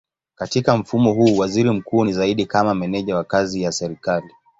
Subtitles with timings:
[0.35, 4.31] Katika mfumo huu waziri mkuu ni zaidi kama meneja wa kazi ya serikali.